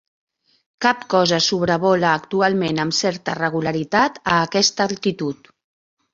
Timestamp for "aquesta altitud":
4.49-5.55